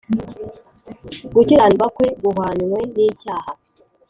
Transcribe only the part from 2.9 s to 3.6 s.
n icyaha